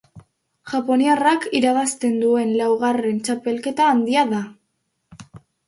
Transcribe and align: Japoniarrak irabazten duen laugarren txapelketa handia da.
Japoniarrak 0.71 1.45
irabazten 1.59 2.17
duen 2.25 2.55
laugarren 2.63 3.21
txapelketa 3.29 3.93
handia 3.93 4.27
da. 4.35 4.43